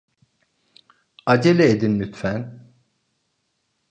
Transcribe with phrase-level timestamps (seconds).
[1.25, 2.69] Acele edin lütfen.